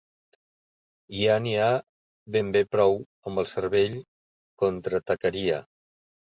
[1.17, 1.67] Ja n'hi ha
[2.37, 2.97] ben bé prou,
[3.33, 3.95] amb el cervell—
[4.65, 5.63] contraatacaria.